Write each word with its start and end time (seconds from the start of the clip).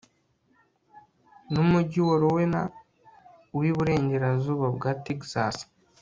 numujyi 1.51 1.99
wa 2.07 2.15
rowena 2.21 2.61
wiburengerazuba 3.57 4.67
bwa 4.75 4.91
texas 5.05 5.55